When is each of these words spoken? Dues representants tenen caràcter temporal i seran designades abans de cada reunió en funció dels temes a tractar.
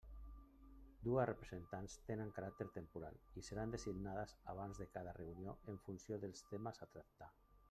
Dues 1.07 1.27
representants 1.29 1.97
tenen 2.07 2.31
caràcter 2.39 2.67
temporal 2.79 3.21
i 3.43 3.45
seran 3.51 3.77
designades 3.77 4.35
abans 4.55 4.83
de 4.85 4.89
cada 4.97 5.15
reunió 5.23 5.57
en 5.75 5.83
funció 5.87 6.21
dels 6.27 6.45
temes 6.53 6.87
a 6.89 6.91
tractar. 6.97 7.35